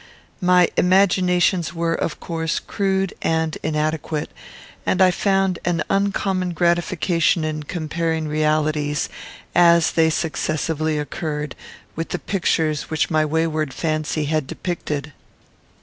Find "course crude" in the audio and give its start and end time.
2.19-3.13